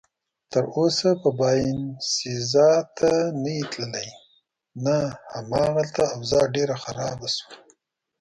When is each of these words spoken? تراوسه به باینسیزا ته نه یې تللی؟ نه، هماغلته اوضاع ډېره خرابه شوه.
تراوسه 0.51 1.09
به 1.21 1.29
باینسیزا 1.39 2.69
ته 2.97 3.11
نه 3.43 3.51
یې 3.57 3.63
تللی؟ 3.71 4.09
نه، 4.85 4.97
هماغلته 5.33 6.03
اوضاع 6.15 6.45
ډېره 6.55 6.75
خرابه 6.83 7.27
شوه. 7.35 7.53